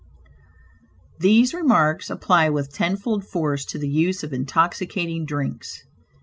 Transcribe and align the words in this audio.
These 1.19 1.53
remarks 1.53 2.09
apply 2.09 2.49
with 2.49 2.73
tenfold 2.73 3.23
force 3.23 3.63
to 3.65 3.77
the 3.77 3.87
use 3.87 4.23
of 4.23 4.33
intoxicating 4.33 5.25
drinks. 5.27 5.83